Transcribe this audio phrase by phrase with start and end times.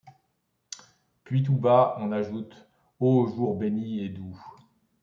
[1.23, 2.67] Puis tout bas on ajoute:
[2.99, 4.35] ô jours bénis et doux!